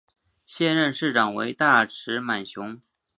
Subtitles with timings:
[0.47, 2.81] 现任市长为大石满雄。